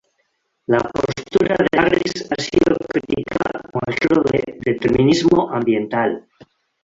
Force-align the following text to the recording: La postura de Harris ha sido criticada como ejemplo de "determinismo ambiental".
La 0.65 0.79
postura 0.79 1.55
de 1.59 1.77
Harris 1.79 2.25
ha 2.31 2.41
sido 2.41 2.75
criticada 2.91 3.61
como 3.71 3.83
ejemplo 3.85 4.23
de 4.31 4.57
"determinismo 4.59 5.51
ambiental". 5.53 6.27